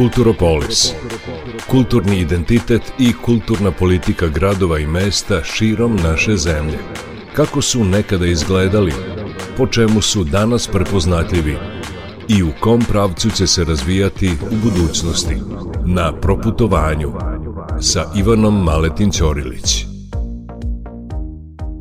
[0.00, 0.92] Kulturopolis.
[1.70, 6.78] Kulturni identitet i kulturna politika gradova i mesta širom naše zemlje.
[7.34, 8.92] Kako su nekada izgledali,
[9.56, 11.56] po čemu su danas prepoznatljivi
[12.28, 15.36] i u kom pravcu će se razvijati u budućnosti.
[15.86, 17.12] Na proputovanju
[17.80, 19.84] sa Ivanom Maletin Ćorilić.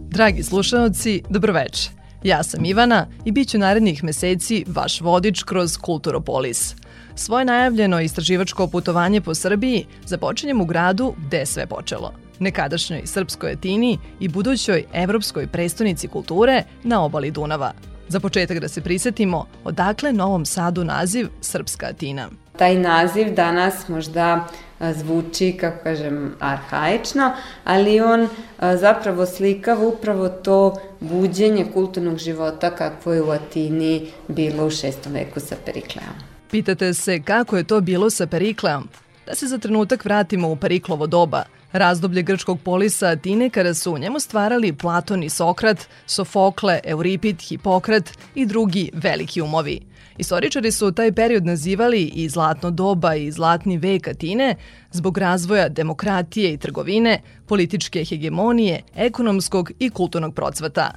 [0.10, 1.90] Dragi slušalci, dobroveče.
[2.24, 6.76] Ja sam Ivana i bit ću narednih meseci vaš vodič kroz Kulturopolis.
[7.20, 13.52] Svoje najavljeno istraživačko putovanje po Srbiji započinjem u gradu gde je sve počelo– nekadašnjoj srpskoj
[13.52, 17.74] Atini i budućoj evropskoj prestonici kulture na obali Dunava.
[18.08, 22.30] Za početak da se prisetimo odakle Novom Sadu naziv Srpska Atina.
[22.58, 24.48] Taj naziv danas možda
[24.80, 27.32] zvuči, kako kažem, arhaično,
[27.64, 28.28] ali on
[28.60, 35.40] zapravo slikava upravo to buđenje kulturnog života kakvo je u Atini bilo u šestom veku
[35.40, 36.39] sa Perikleom.
[36.52, 38.88] Pitate se kako je to bilo sa Perikleom?
[39.26, 43.98] Da se za trenutak vratimo u Periklovo doba, razdoblje grčkog polisa Atine kada su u
[43.98, 49.82] njemu stvarali Platon i Sokrat, Sofokle, Euripid, Hipokrat i drugi veliki umovi.
[50.18, 54.56] Istoričari su taj period nazivali i zlatno doba i zlatni vek Atine
[54.92, 60.92] zbog razvoja demokratije i trgovine, političke hegemonije, ekonomskog i kulturnog procvata.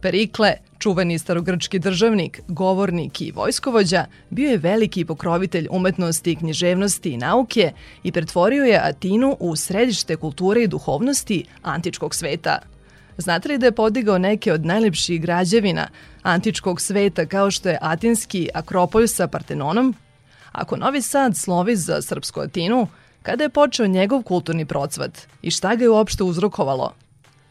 [0.00, 7.72] Perikle, čuveni starogrčki državnik, govornik i vojskovođa, bio je veliki pokrovitelj umetnosti, književnosti i nauke
[8.02, 12.58] i pretvorio je Atinu u središte kulture i duhovnosti antičkog sveta–
[13.16, 15.88] Znate li da je podigao neke od najlepših građevina
[16.22, 19.94] antičkog sveta kao što je Atinski Akropolj sa Partenonom?
[20.52, 22.88] Ako Novi Sad slovi za Srpsku Atinu,
[23.22, 26.92] kada je počeo njegov kulturni procvat i šta ga je uopšte uzrokovalo?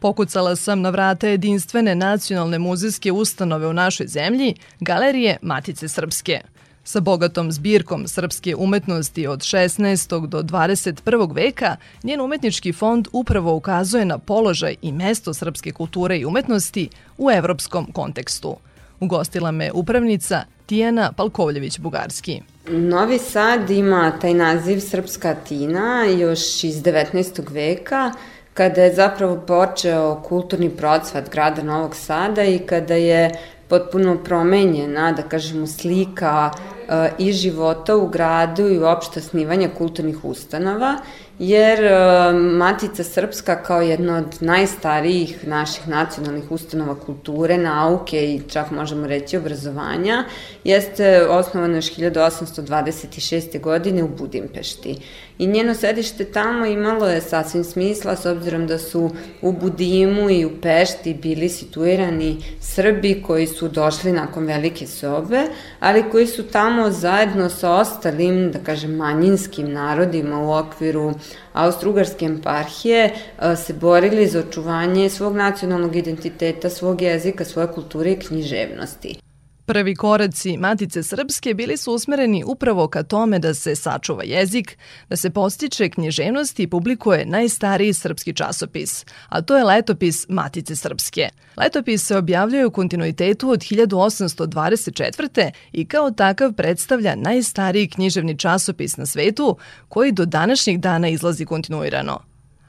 [0.04, 6.40] Pokucala sam na vrata jedinstvene nacionalne muzejske ustanove u našoj zemlji, galerije Matice Srpske–
[6.84, 10.26] Sa bogatom zbirkom srpske umetnosti od 16.
[10.26, 11.34] do 21.
[11.34, 16.88] veka, njen umetnički fond upravo ukazuje na položaj i mesto srpske kulture i umetnosti
[17.18, 18.56] u evropskom kontekstu.
[19.00, 22.40] Ugostila me upravnica Tijana Palkovljević-Bugarski.
[22.68, 27.52] Novi Sad ima taj naziv Srpska Atina još iz 19.
[27.52, 28.12] veka,
[28.54, 33.30] kada je zapravo počeo kulturni procvat grada Novog Sada i kada je
[33.68, 36.50] potpuno promenjena, da kažemo, slika
[36.88, 40.96] e, i života u gradu i uopšte osnivanja kulturnih ustanova
[41.38, 48.70] jer e, Matica Srpska kao jedna od najstarijih naših nacionalnih ustanova kulture, nauke i čak
[48.70, 50.24] možemo reći obrazovanja,
[50.64, 53.60] jeste osnovana još 1826.
[53.60, 54.98] godine u Budimpešti.
[55.38, 59.10] I njeno sedište tamo imalo je sasvim smisla s obzirom da su
[59.42, 65.42] u Budimu i u Pešti bili situirani Srbi koji su došli nakon velike sobe,
[65.80, 71.14] ali koji su tamo zajedno sa ostalim, da kažem, manjinskim narodima u okviru
[71.54, 78.18] Austro-Ugarske emparhije e, se borili za očuvanje svog nacionalnog identiteta, svog jezika, svoje kulture i
[78.18, 79.23] književnosti.
[79.66, 85.16] Prvi koraci Matice Srpske bili su usmereni upravo ka tome da se sačuva jezik, da
[85.16, 91.28] se postiče književnost i publikuje najstariji srpski časopis, a to je letopis Matice Srpske.
[91.56, 95.50] Letopis se objavljuje u kontinuitetu od 1824.
[95.72, 99.56] i kao takav predstavlja najstariji književni časopis na svetu
[99.88, 102.20] koji do današnjih dana izlazi kontinuirano.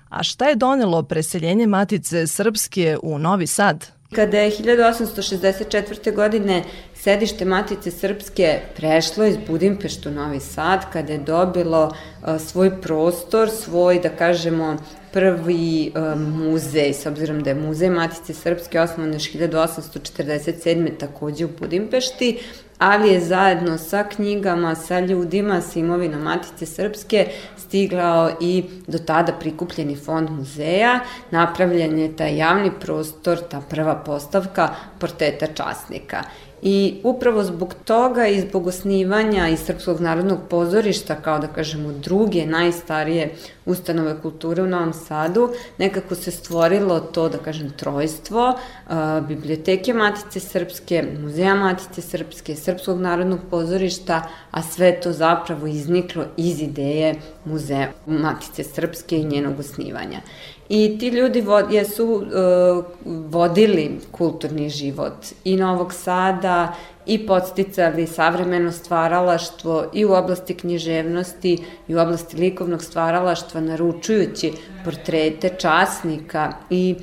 [0.10, 3.96] A šta je donelo preseljenje Matice Srpske u Novi Sad?
[4.16, 6.16] Kada je 1864.
[6.16, 11.96] godine sedište Matice Srpske prešlo iz Budimpeštu u Novi Sad, kada je dobilo
[12.40, 14.78] svoj prostor, svoj, da kažemo,
[15.16, 20.98] prvi uh, muzej, s obzirom da je muzej Matice Srpske osnovan još 1847.
[21.00, 22.40] takođe u Budimpešti,
[22.78, 27.28] ali je zajedno sa knjigama, sa ljudima, sa imovinom Matice Srpske
[27.58, 31.00] stiglao i do tada prikupljeni fond muzeja,
[31.32, 36.24] napravljen je taj javni prostor, ta prva postavka porteta časnika.
[36.62, 42.46] I upravo zbog toga i zbog osnivanja i Srpskog narodnog pozorišta, kao da kažemo druge,
[42.46, 43.36] najstarije
[43.66, 48.54] ustanove kulture u Novom Sadu, nekako se stvorilo to, da kažem, trojstvo,
[49.28, 56.62] biblioteke Matice Srpske, muzeja Matice Srpske, Srpskog narodnog pozorišta, a sve to zapravo izniklo iz
[56.62, 57.16] ideje
[57.46, 60.22] muzeja Matice Srpske i njenog osnivanja.
[60.70, 68.72] I ti ljudi vod, jesu uh, vodili kulturni život i Novog Sada i podsticali savremeno
[68.72, 74.52] stvaralaštvo i u oblasti književnosti i u oblasti likovnog stvaralaštva naručujući
[74.84, 76.96] portrete časnika i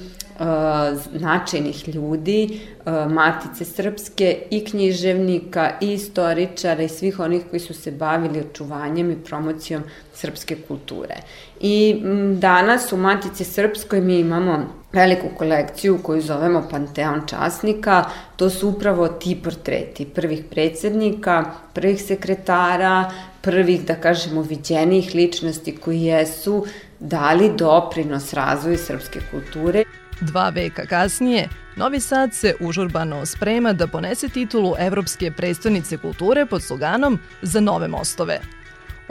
[1.18, 2.60] značajnih ljudi,
[3.08, 9.24] Matice Srpske i književnika i istoričara i svih onih koji su se bavili očuvanjem i
[9.24, 9.82] promocijom
[10.14, 11.14] srpske kulture.
[11.60, 12.02] I
[12.38, 18.04] danas u Matice Srpskoj mi imamo veliku kolekciju koju zovemo Panteon časnika.
[18.36, 23.10] To su upravo ti portreti prvih predsednika, prvih sekretara,
[23.40, 26.66] prvih, da kažemo, viđenijih ličnosti koji jesu
[26.98, 29.84] dali doprinos razvoju srpske kulture.
[30.20, 36.62] Dva veka kasnije, Novi Sad se užurbano sprema da ponese titulu Evropske prestonice kulture pod
[36.62, 38.40] sloganom Za nove mostove.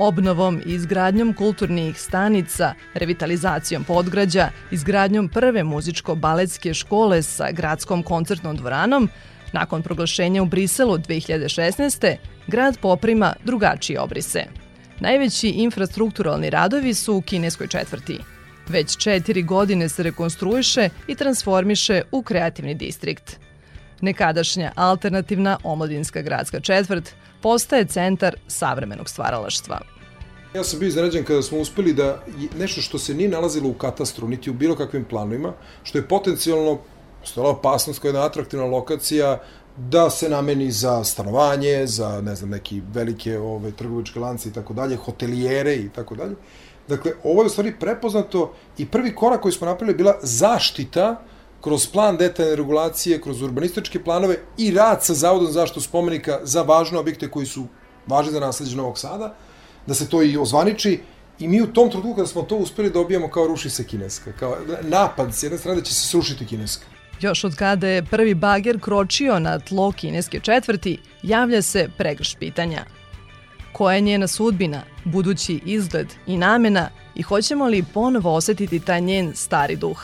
[0.01, 9.09] Obnovom i izgradnjom kulturnih stanica, revitalizacijom podgrađa, izgradnjom prve muzičko-baletske škole sa gradskom koncertnom dvoranom,
[9.53, 12.15] nakon proglašenja u Briselu 2016.
[12.48, 14.44] grad poprima drugačije obrise.
[15.00, 18.19] Najveći infrastrukturalni radovi su u kineskoj četvrti–
[18.71, 23.39] Već četiri godine se rekonstruiše i transformiše u kreativni distrikt.
[24.01, 29.90] Nekadašnja alternativna omladinska gradska četvrt postaje centar savremenog stvaralaštva.
[30.53, 32.24] Ja sam bio iznenađen kada smo uspeli da
[32.59, 35.53] nešto što se nije nalazilo u katastru, niti u bilo kakvim planovima,
[35.83, 36.80] što je potencijalno
[37.24, 39.39] stala opasnost koja je jedna atraktivna lokacija,
[39.77, 44.74] da se nameni za stanovanje, za ne znam neki velike ove trgovačke lance i tako
[44.74, 46.36] dalje, hotelijere i tako dalje.
[46.88, 51.21] Dakle, ovo je u stvari prepoznato i prvi korak koji smo napravili bila zaštita
[51.62, 57.00] kroz plan detaljne regulacije, kroz urbanističke planove i rad sa Zavodom zaštitu spomenika za važne
[57.00, 57.65] objekte koji su
[58.07, 59.36] važni za nasledđe Novog Sada,
[59.88, 61.00] da se to i ozvaniči
[61.39, 64.57] i mi u tom trenutku kada smo to uspeli dobijamo kao ruši se Kineska, kao
[64.81, 66.86] napad s jedne strane da će se srušiti Kineska.
[67.22, 72.86] Još od kada je prvi bager kročio na tlo kineske četvrti, javlja se pregrš pitanja–
[73.72, 79.31] koja je njena sudbina, budući izgled i namena i hoćemo li ponovo osetiti taj njen
[79.36, 80.04] stari duh.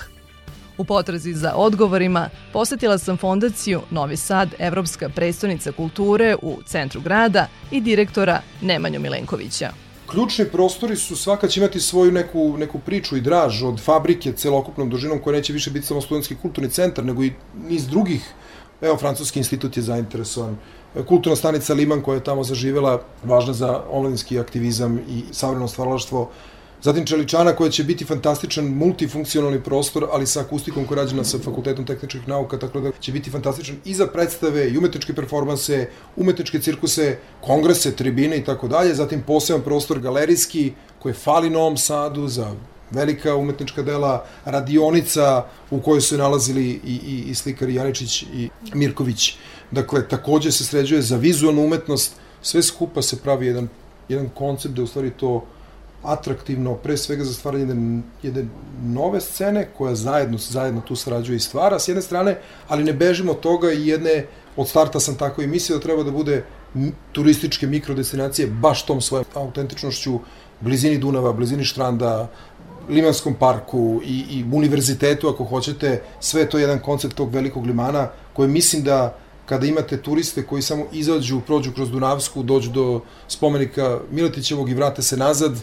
[0.78, 7.48] U potrazi za odgovorima posetila sam fondaciju Novi Sad, Evropska predstavnica kulture u centru grada
[7.72, 9.70] i direktora Nemanju Milenkovića.
[10.12, 14.90] Ključni prostori su svaka će imati svoju neku, neku priču i draž od fabrike celokupnom
[14.90, 17.34] dužinom koja neće više biti samo studentski kulturni centar, nego i
[17.70, 18.34] niz drugih.
[18.82, 20.58] Evo, Francuski institut je zainteresovan
[21.08, 26.30] kulturna stanica Liman koja je tamo zaživela, važna za omladinski aktivizam i savremeno stvaralaštvo.
[26.82, 31.38] Zatim Čeličana koja će biti fantastičan multifunkcionalni prostor, ali sa akustikom koja je rađena sa
[31.44, 36.60] Fakultetom tehničkih nauka, tako da će biti fantastičan i za predstave, i umetničke performanse, umetničke
[36.60, 38.96] cirkuse, kongrese, tribine i tako dalje.
[38.96, 42.54] Zatim poseban prostor galerijski koji fali Novom Sadu za
[42.92, 49.34] velika umetnička dela, radionica u kojoj su nalazili i, i, i slikari Janičić i Mirković.
[49.72, 53.68] Dakle, takođe se sređuje za vizualnu umetnost, sve skupa se pravi jedan,
[54.10, 55.46] jedan koncept da u stvari to
[56.08, 58.46] atraktivno, pre svega za stvaranje jedne, jedne
[58.84, 63.32] nove scene koja zajedno, zajedno tu sarađuje i stvara s jedne strane, ali ne bežimo
[63.32, 64.26] od toga i jedne,
[64.56, 66.44] od starta sam tako i mislio da treba da bude
[67.12, 70.20] turističke mikrodestinacije baš tom svojom autentičnošću,
[70.62, 72.28] blizini Dunava, blizini Štranda,
[72.90, 78.10] Limanskom parku i, i univerzitetu ako hoćete, sve to je jedan koncept tog velikog limana
[78.34, 84.00] koje mislim da kada imate turiste koji samo izađu, prođu kroz Dunavsku, dođu do spomenika
[84.12, 85.56] Miletićevog i vrate se nazad,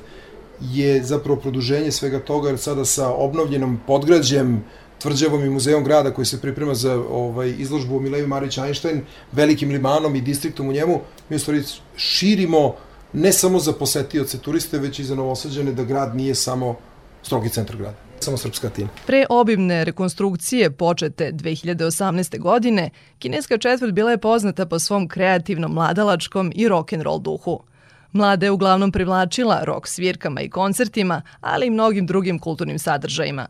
[0.61, 4.65] je zapravo produženje svega toga, jer sada sa obnovljenom podgrađem,
[4.99, 9.03] tvrđavom i muzejom grada koji se priprema za ovaj, izložbu o Mileju Marić Einstein,
[9.33, 11.62] velikim limanom i distriktom u njemu, mi u stvari
[11.97, 12.75] širimo
[13.12, 16.77] ne samo za posetioce turiste, već i za novosađane da grad nije samo
[17.23, 18.89] strogi centar grada samo srpska tina.
[19.06, 22.39] Pre obimne rekonstrukcije počete 2018.
[22.39, 27.61] godine, kineska četvrt bila je poznata po svom kreativnom mladalačkom i rock'n'roll duhu.
[28.15, 33.47] Mlade je uglavnom privlačila rock svirkama i koncertima, ali i mnogim drugim kulturnim sadržajima.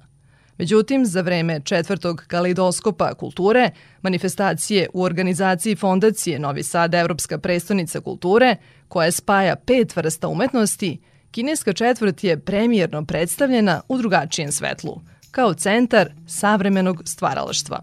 [0.59, 3.71] Međutim, za vreme četvrtog kaleidoskopa kulture,
[4.03, 8.57] manifestacije u organizaciji Fondacije Novi Sad Evropska prestonica kulture,
[8.89, 16.13] koja spaja pet vrsta umetnosti, Kineska četvrt je premijerno predstavljena u drugačijem svetlu, kao centar
[16.27, 17.83] savremenog stvaralaštva.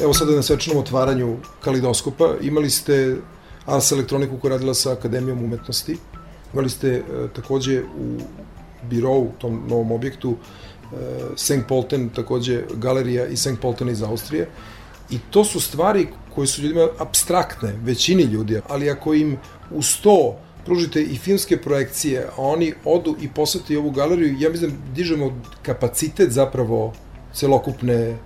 [0.00, 3.16] Evo sada na svečanom otvaranju kalidoskopa imali ste
[3.66, 5.96] Ars Elektroniku koja radila sa Akademijom umetnosti.
[6.52, 7.02] Imali ste e,
[7.36, 8.20] takođe u
[8.90, 10.96] birovu, u tom novom objektu, e,
[11.36, 11.64] St.
[11.68, 13.56] Polten, takođe galerija i St.
[13.62, 14.48] Polten iz Austrije.
[15.10, 19.38] I to su stvari koje su ljudima abstraktne, većini ljudi, ali ako im
[19.70, 24.70] u sto pružite i filmske projekcije, a oni odu i poseti ovu galeriju, ja mislim
[24.70, 26.92] da dižemo kapacitet zapravo
[27.32, 28.18] celokupne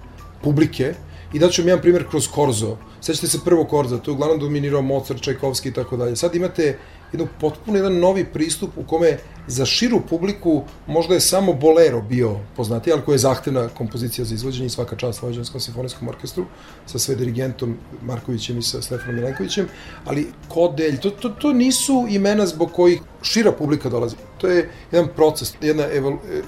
[0.43, 0.95] publike
[1.33, 2.77] i da ću vam jedan primjer kroz Korzo.
[3.01, 6.17] Sećate se prvo Korza, to je uglavnom dominirao Mozart, Čajkovski i tako dalje.
[6.17, 6.79] Sad imate
[7.13, 12.37] jednu potpuno jedan novi pristup u kome za širu publiku možda je samo Bolero bio
[12.57, 16.45] poznati, ali koja je zahtevna kompozicija za izvođenje i svaka čast Vojvođanskom simfonijskom orkestru
[16.87, 19.69] sa sve dirigentom Markovićem i sa Stefanom Milenkovićem,
[20.05, 24.17] ali Kodelj, to, to, to nisu imena zbog kojih šira publika dolazi.
[24.39, 25.85] To je jedan proces, jedna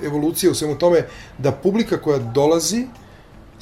[0.05, 1.07] evolucija u svemu tome
[1.39, 2.87] da publika koja dolazi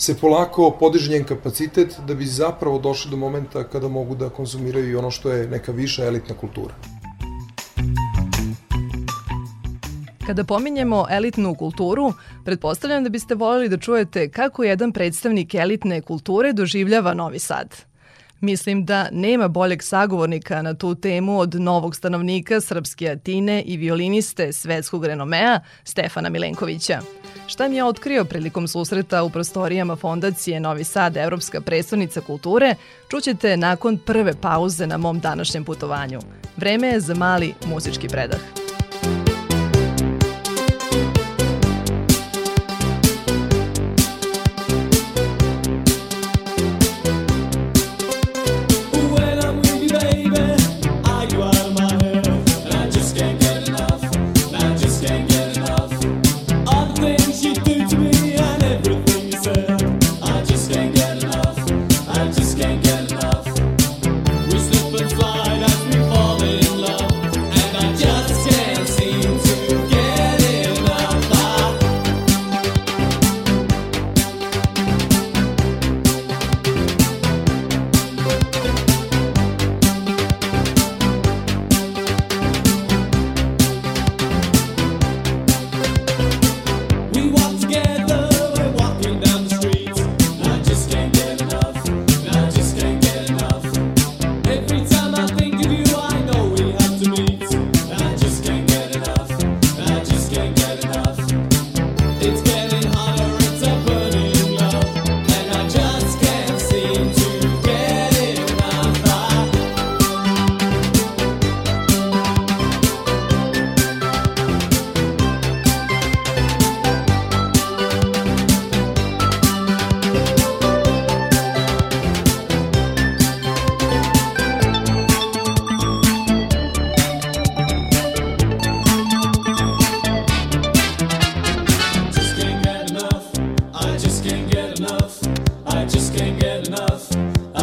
[0.00, 4.90] se polako podiže njen kapacitet da bi zapravo došli do momenta kada mogu da konzumiraju
[4.90, 6.74] i ono što je neka viša elitna kultura.
[10.26, 12.12] Kada pominjemo elitnu kulturu,
[12.44, 17.76] pretpostavljam da biste voljeli da čujete kako jedan predstavnik elitne kulture doživljava Novi Sad.
[18.40, 24.52] Mislim da nema boljeg sagovornika na tu temu od novog stanovnika Srpske Atine i violiniste
[24.52, 27.00] svetskog renomea Stefana Milenkovića.
[27.50, 32.74] Šta mi je otkrio prilikom susreta u prostorijama Fondacije Novi Sad Evropska predstavnica kulture,
[33.08, 36.20] čućete nakon prve pauze na mom današnjem putovanju.
[36.56, 38.59] Vreme je za mali muzički predah.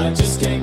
[0.07, 0.56] I just can't.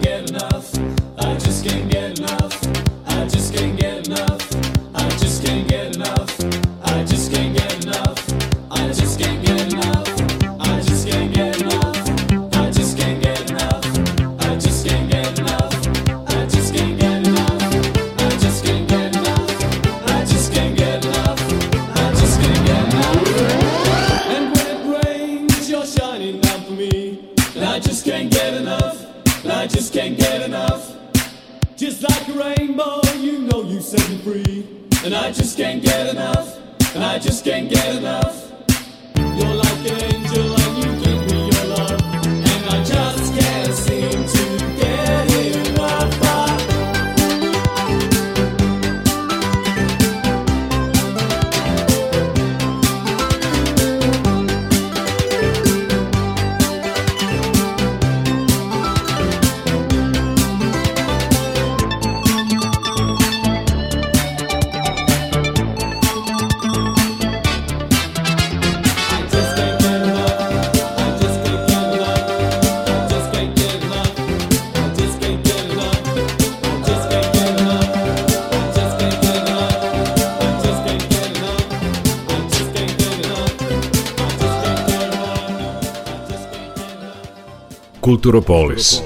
[88.04, 89.00] Kulturopolis.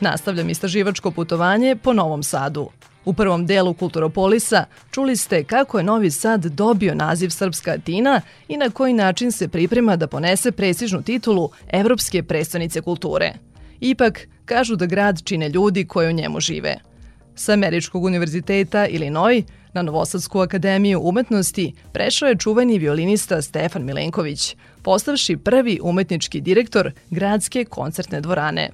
[0.00, 2.68] Nastavljam istraživačko putovanje po Novom Sadu.
[3.04, 8.56] U prvom delu Kulturopolisa čuli ste kako je Novi Sad dobio naziv Srpska Atina i
[8.56, 13.32] na koji način se priprema da ponese prestižnu titulu Evropske predstavnice kulture.
[13.80, 16.76] Ipak, kažu da grad čine ljudi koji u njemu žive.
[17.34, 25.36] Sa Američkog univerziteta Illinois na Novosadsku akademiju umetnosti prešao je čuveni violinista Stefan Milenković, postavši
[25.36, 28.70] prvi umetnički direktor gradske koncertne dvorane.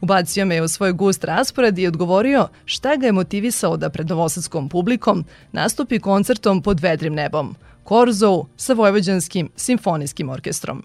[0.00, 4.08] Ubacio me je u svoj gust raspored i odgovorio šta ga je motivisao da pred
[4.08, 10.82] novosadskom publikom nastupi koncertom pod vedrim nebom, Korzou sa Vojvođanskim simfonijskim orkestrom.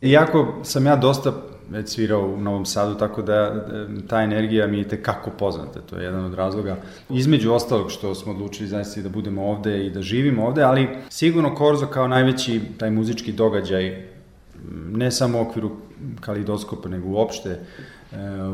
[0.00, 1.32] Iako sam ja dosta
[1.70, 3.66] već svirao u Novom Sadu, tako da
[4.08, 5.80] ta energija mi je tekako poznata.
[5.80, 6.76] To je jedan od razloga.
[7.10, 11.54] Između ostalog što smo odlučili zaista da budemo ovde i da živimo ovde, ali sigurno
[11.54, 14.06] Korzo kao najveći taj muzički događaj,
[14.92, 15.70] ne samo u okviru
[16.20, 17.58] kalidoskopa, nego uopšte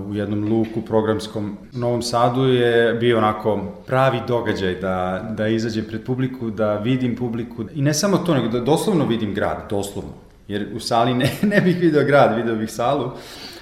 [0.08, 5.85] u jednom luku programskom u Novom Sadu je bio onako pravi događaj da, da izađem
[5.88, 10.25] pred publiku, da vidim publiku i ne samo to, nego da doslovno vidim grad, doslovno.
[10.48, 13.10] Jer u sali ne, ne bih video grad, video bih salu,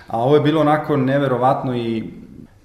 [0.06, 2.04] a ovo je bilo onako neverovatno i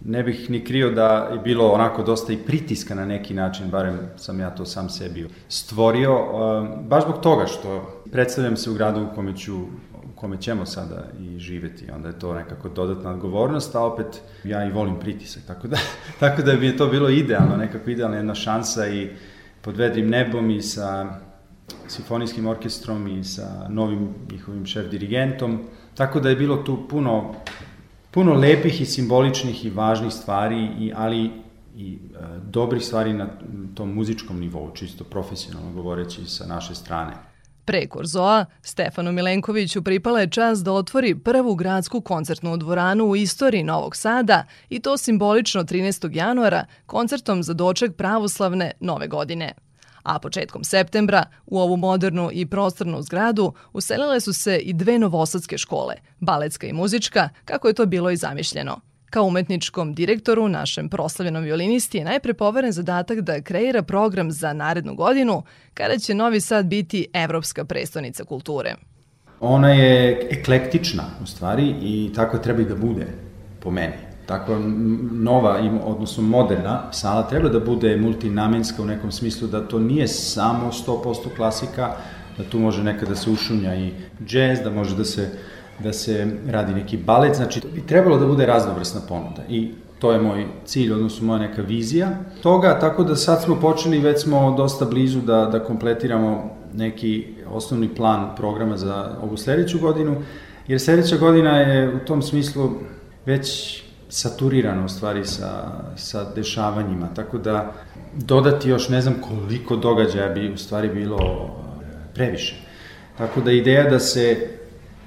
[0.06, 4.00] ne bih ni krio da je bilo onako dosta i pritiska na neki način, barem
[4.18, 6.18] sam ja to sam sebi stvorio,
[6.88, 9.54] baš zbog toga što predstavljam se u gradu u kome ću
[10.20, 11.92] kome ćemo sada i živeti.
[11.92, 15.44] Onda je to nekako dodatna odgovornost, a opet ja i volim pritisak.
[15.48, 15.78] Tako da,
[16.20, 19.10] tako da bi je to bilo idealno, nekako idealna jedna šansa i
[19.62, 21.20] pod vedrim nebom i sa
[21.92, 25.60] simfonijskim orkestrom i sa novim njihovim šef dirigentom.
[25.96, 27.36] Tako da je bilo tu puno,
[28.12, 31.32] puno lepih i simboličnih i važnih stvari, i, ali
[31.76, 33.28] i e, dobrih stvari na
[33.76, 37.14] tom muzičkom nivou, čisto profesionalno govoreći sa naše strane.
[37.66, 43.64] Pre Korzoa, Stefanu Milenkoviću pripala je čast da otvori prvu gradsku koncertnu dvoranu u istoriji
[43.64, 46.16] Novog Sada i to simbolično 13.
[46.16, 49.54] januara koncertom za doček pravoslavne nove godine.
[50.10, 55.58] A početkom septembra u ovu modernu i prostornu zgradu uselile su se i dve novosadske
[55.58, 61.44] škole, baletska i muzička, kako je to bilo i zamišljeno– Kao umetničkom direktoru, našem proslavljenom
[61.44, 66.66] violinisti je najpre poveren zadatak da kreira program za narednu godinu, kada će Novi Sad
[66.66, 68.76] biti evropska prestonica kulture.
[69.40, 73.08] Ona je eklektična u stvari i tako treba i da bude
[73.60, 74.09] po meni.
[74.30, 74.58] Tako
[75.12, 80.72] nova, odnosno moderna sala treba da bude multinamenska u nekom smislu da to nije samo
[80.88, 81.92] 100% klasika,
[82.38, 83.92] da tu može nekada da se ušunja i
[84.26, 85.30] džez, da može da se
[85.80, 90.22] da se radi neki balet, znači bi trebalo da bude raznovrsna ponuda i to je
[90.22, 92.10] moj cilj, odnosno moja neka vizija
[92.42, 97.96] toga, tako da sad smo počeli, već smo dosta blizu da, da kompletiramo neki osnovni
[97.96, 100.16] plan programa za ovu sledeću godinu,
[100.68, 102.70] jer sledeća godina je u tom smislu
[103.26, 107.72] već saturirana u stvari sa, sa dešavanjima, tako da
[108.14, 111.50] dodati još ne znam koliko događaja bi u stvari bilo
[112.14, 112.56] previše.
[113.18, 114.48] Tako da ideja da se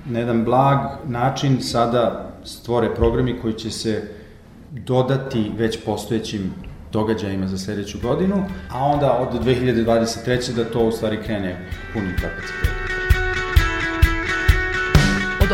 [0.05, 4.03] na jedan blag način sada stvore programi koji će se
[4.71, 6.55] dodati već postojećim
[6.93, 10.55] događajima za sledeću godinu, a onda od 2023.
[10.55, 12.72] da to u stvari krene punim kapacitetom.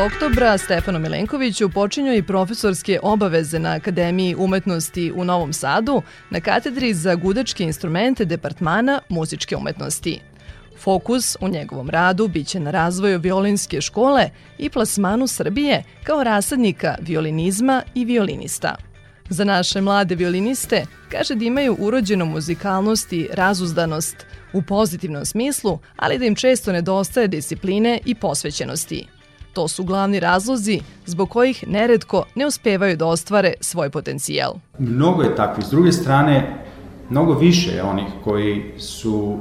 [0.06, 6.94] Oktobra Stefano Milenkoviću počinju i profesorske obaveze na Akademiji umetnosti u Novom Sadu na katedri
[6.94, 10.20] za gudačke instrumente Departmana muzičke umetnosti.
[10.78, 17.82] Fokus u njegovom radu biće na razvoju violinske škole i plasmanu Srbije kao rasadnika violinizma
[17.94, 18.76] i violinista.
[19.28, 26.18] Za naše mlade violiniste kaže da imaju urođenu muzikalnost i razuzdanost u pozitivnom smislu, ali
[26.18, 29.17] da im često nedostaje discipline i posvećenosti.
[29.59, 34.55] To su glavni razlozi zbog kojih neredko ne uspevaju da ostvare svoj potencijal.
[34.79, 35.66] Mnogo je takvih.
[35.66, 36.64] S druge strane,
[37.11, 39.38] mnogo više je onih koji su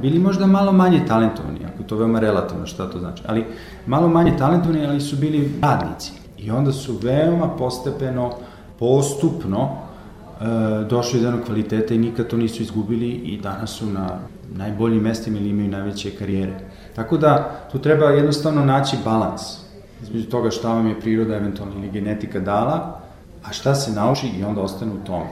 [0.00, 3.44] bili možda malo manje talentovani, ako to veoma relativno šta to znači, ali
[3.86, 6.12] malo manje talentovani, ali su bili radnici.
[6.38, 8.32] I onda su veoma postepeno,
[8.78, 10.44] postupno e,
[10.90, 14.18] došli do jednog kvaliteta i nikad to nisu izgubili i danas su na
[14.56, 16.58] najboljim mestima ili imaju najveće karijere.
[16.94, 19.62] Tako da tu treba jednostavno naći balans
[20.02, 23.00] između toga šta vam je priroda eventualno ili genetika dala,
[23.44, 25.30] a šta se nauči i onda ostane u tome.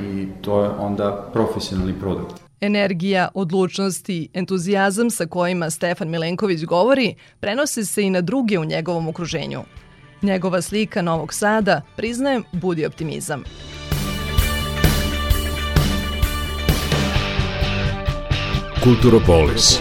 [0.00, 2.34] I to je onda profesionalni produkt.
[2.60, 8.64] Energija, odlučnost i entuzijazam sa kojima Stefan Milenković govori prenose se i na druge u
[8.64, 9.60] njegovom okruženju.
[10.22, 13.42] Njegova slika Novog Sada, priznajem, budi optimizam.
[18.84, 19.80] Kulturopolis.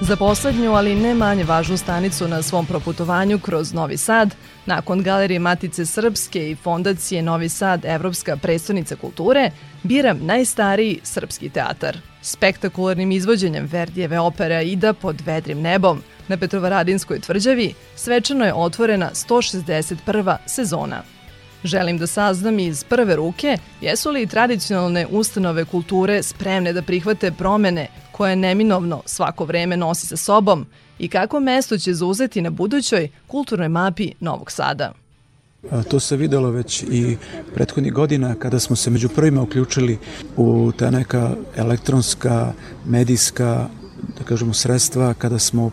[0.00, 4.34] Za poslednju, ali ne manje važnu stanicu na svom proputovanju kroz Novi Sad,
[4.66, 9.50] nakon Galerije Matice Srpske i Fondacije Novi Sad Evropska predstavnica kulture,
[9.82, 11.96] biram najstariji srpski teatar.
[12.22, 20.36] Spektakularnim izvođenjem Verdijeve opere Ida pod vedrim nebom na Petrovaradinskoj tvrđavi svečano je otvorena 161.
[20.46, 21.15] sezona.
[21.64, 27.88] Želim da saznam iz prve ruke jesu li tradicionalne ustanove kulture spremne da prihvate promene
[28.12, 30.66] koje neminovno svako vreme nosi sa sobom
[30.98, 34.92] i kako mesto će zauzeti na budućoj kulturnoj mapi Novog Sada.
[35.90, 37.16] To se videlo već i
[37.54, 39.98] prethodnih godina kada smo se među prvima uključili
[40.36, 42.52] u ta neka elektronska,
[42.84, 43.68] medijska
[44.26, 45.70] kažemo, sredstva kada smo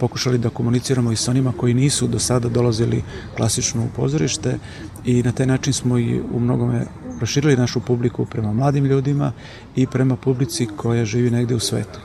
[0.00, 3.02] pokušali da komuniciramo i sa onima koji nisu do sada dolazili
[3.36, 4.58] klasično u pozorište
[5.04, 6.86] i na taj način smo i u mnogome
[7.18, 9.32] proširili našu publiku prema mladim ljudima
[9.76, 12.00] i prema publici koja živi negde u svetu.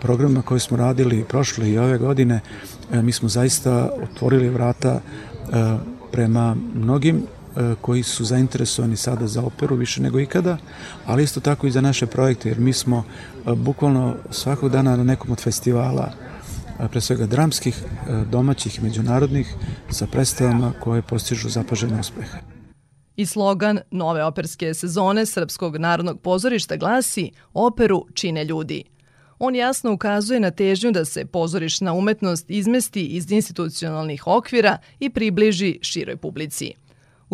[0.00, 2.40] Programa koje smo radili prošle i ove godine,
[2.92, 5.00] e, mi smo zaista otvorili vrata e,
[6.12, 7.33] prema mnogim e,
[7.80, 10.58] koji su zainteresovani sada za operu više nego ikada,
[11.06, 13.04] ali isto tako i za naše projekte, jer mi smo
[13.56, 16.12] bukvalno svakog dana na nekom od festivala
[16.90, 17.84] pre svega dramskih,
[18.30, 19.54] domaćih i međunarodnih,
[19.90, 22.38] sa predstavama koje postižu zapažene uspehe.
[23.16, 28.84] I slogan nove operske sezone Srpskog narodnog pozorišta glasi Operu čine ljudi.
[29.38, 35.78] On jasno ukazuje na težnju da se pozorišna umetnost izmesti iz institucionalnih okvira i približi
[35.82, 36.72] široj publici.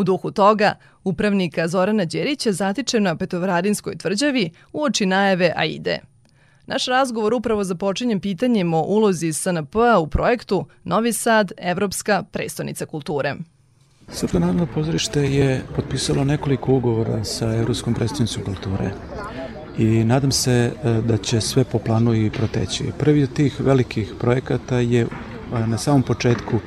[0.01, 5.99] U duhu toga, upravnika Zorana Đerića zatiče na Petovradinskoj tvrđavi u oči najave AIDE.
[6.67, 13.35] Naš razgovor upravo započinjem pitanjem o ulozi SNP-a u projektu Novi Sad, Evropska prestonica kulture.
[14.09, 18.91] Srpsko narodno pozorište je potpisalo nekoliko ugovora sa Evropskom predstavnicom kulture
[19.79, 22.85] i nadam se e, da će sve po planu i proteći.
[22.99, 25.07] Prvi od tih velikih projekata je e,
[25.67, 26.59] na samom početku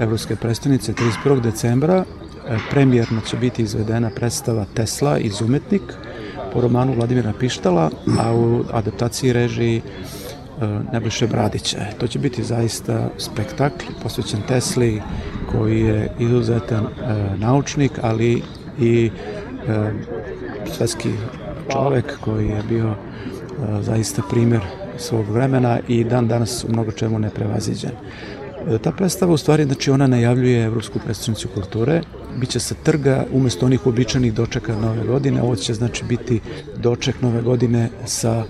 [0.00, 1.40] Evropske predstavnice 31.
[1.40, 2.04] decembra
[2.70, 5.82] premijerno će biti izvedena predstava Tesla iz Umetnik
[6.52, 9.82] po romanu Vladimira Pištala, a u adaptaciji režiji
[10.92, 11.78] Nebojše Bradića.
[11.98, 15.02] To će biti zaista spektakl posvećen Tesli
[15.52, 16.90] koji je izuzetan e,
[17.36, 18.42] naučnik, ali
[18.80, 19.10] i
[19.68, 19.90] e,
[20.72, 21.10] svetski
[21.72, 22.96] čovek koji je bio e,
[23.82, 24.60] zaista primer
[24.98, 27.90] svog vremena i dan danas u mnogo čemu neprevaziđen.
[27.90, 32.00] E, ta predstava u stvari, znači ona najavljuje Evropsku predstavnicu kulture,
[32.36, 36.40] biće sa trga umesto onih običanih dočeka nove godine, ovo će znači biti
[36.76, 38.44] doček nove godine sa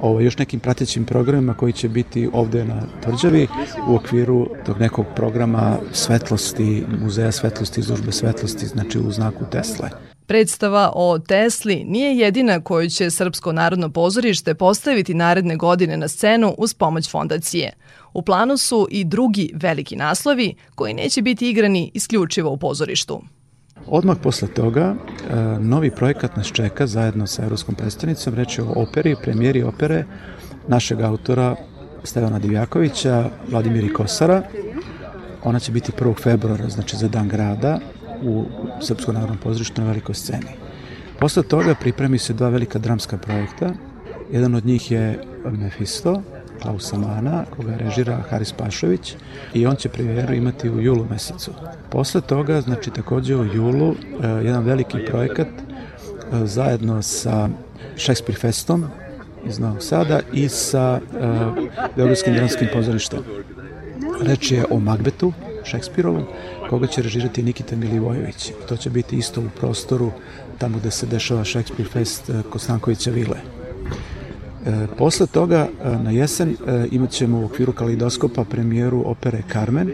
[0.00, 3.48] ovo, još nekim pratećim programima koji će biti ovde na tvrđavi
[3.88, 9.90] u okviru tog nekog programa svetlosti, muzeja svetlosti, izložbe svetlosti, znači u znaku Tesle.
[10.26, 16.54] Predstava o Tesli nije jedina koju će Srpsko narodno pozorište postaviti naredne godine na scenu
[16.58, 17.72] uz pomoć fondacije.
[18.14, 23.22] U planu su i drugi veliki naslovi koji neće biti igrani isključivo u pozorištu.
[23.86, 29.16] Odmah posle toga e, novi projekat nas čeka zajedno sa Evropskom predstavnicom, reći o operi,
[29.22, 30.04] premijeri opere
[30.68, 31.56] našeg autora
[32.04, 34.42] Stevana Divjakovića, Vladimiri Kosara.
[35.44, 36.22] Ona će biti 1.
[36.22, 37.80] februara, znači za dan grada,
[38.22, 38.44] u
[38.80, 40.46] Srpskom narodnom pozorištu na velikoj sceni.
[41.20, 43.74] Posle toga pripremi se dva velika dramska projekta.
[44.32, 46.22] Jedan od njih je Mefisto,
[46.62, 49.14] Klausa Mana, koga režira Haris Pašović
[49.54, 51.52] i on će premijeru imati u julu mesecu.
[51.90, 57.48] Posle toga, znači takođe u julu, e, jedan veliki projekat e, zajedno sa
[57.96, 58.84] Shakespeare Festom
[59.46, 61.20] iz Novog Sada i sa uh,
[61.96, 63.18] Beogradskim dramskim pozorištem.
[64.20, 65.32] Reč je o Magbetu,
[65.64, 66.24] Šekspirovom,
[66.70, 68.52] koga će režirati Nikita Milivojević.
[68.68, 70.10] To će biti isto u prostoru
[70.58, 73.61] tamo gde se dešava Shakespeare Fest kod Stankovića Vile.
[74.66, 79.90] E, posle toga, e, na jesen, e, imat ćemo u okviru kalidoskopa premijeru opere Carmen.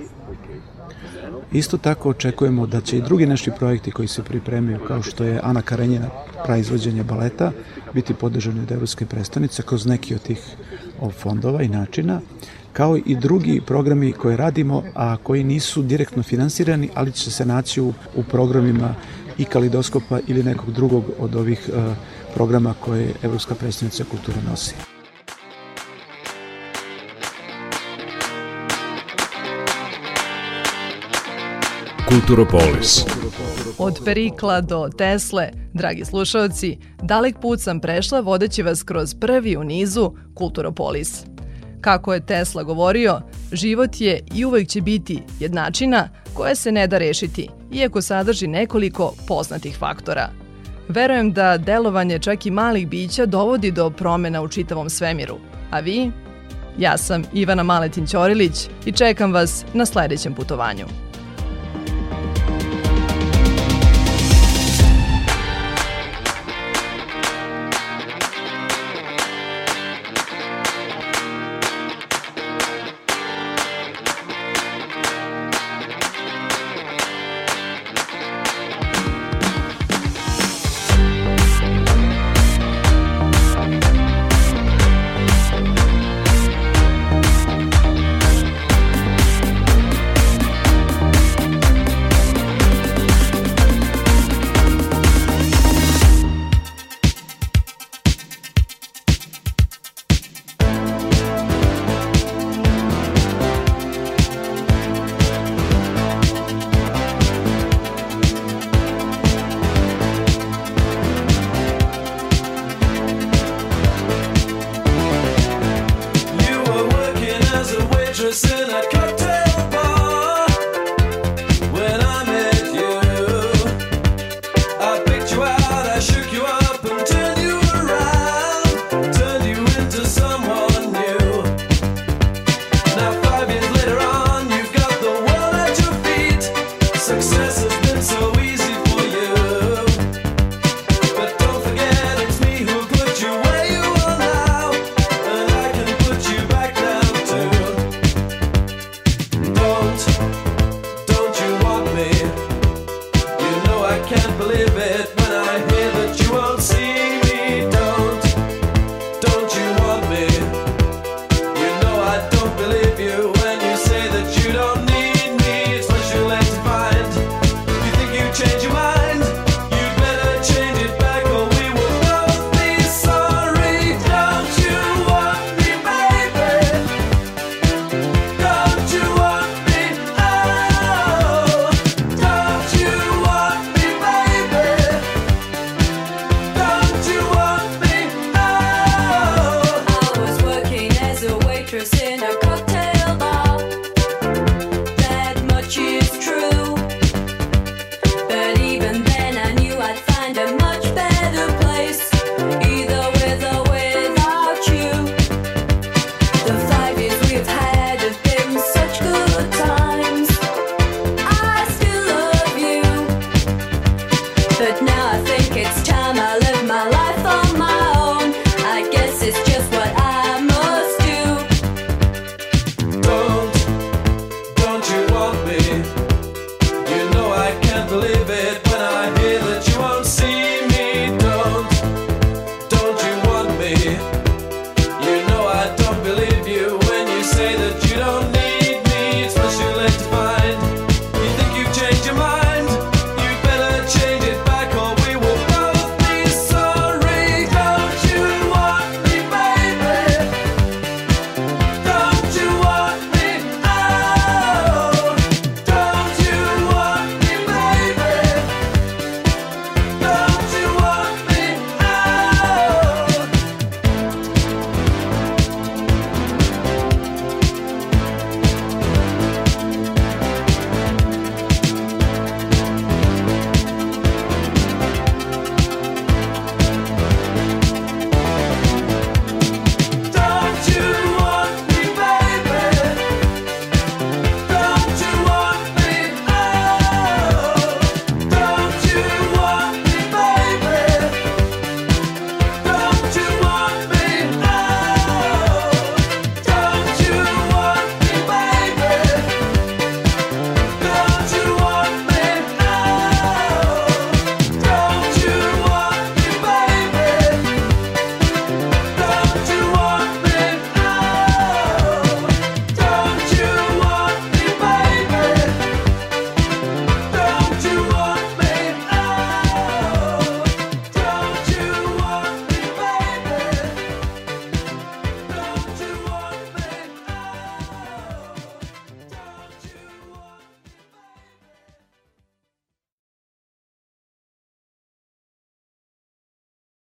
[1.53, 5.41] Isto tako očekujemo da će i drugi naši projekti koji se pripremaju, kao što je
[5.43, 6.09] Ana Karenjina,
[6.45, 7.53] praizvođenje baleta,
[7.95, 10.57] biti podržani od Evropske predstavnice kroz neki od tih
[11.19, 12.21] fondova i načina,
[12.73, 17.81] kao i drugi programi koje radimo, a koji nisu direktno finansirani, ali će se naći
[17.81, 18.95] u, u programima
[19.39, 21.97] i kalidoskopa ili nekog drugog od ovih uh,
[22.39, 24.75] programa koje Evropska predstavnica kulture nosi.
[32.09, 33.05] Kulturopolis.
[33.79, 39.65] Od Perikla do Tesle, dragi slušalci, dalek put sam prešla vodeći vas kroz prvi u
[39.65, 41.25] nizu Kulturopolis.
[41.81, 43.21] Kako je Tesla govorio,
[43.53, 49.15] život je i uvek će biti jednačina koja se ne da rešiti, iako sadrži nekoliko
[49.27, 50.31] poznatih faktora–
[50.89, 55.37] Verujem da delovanje čak i malih bića dovodi do promena u čitavom svemiru.
[55.71, 56.11] A vi?
[56.79, 60.87] Ja sam Ivana Maletin-Ćorilić i čekam vas na sledećem putovanju.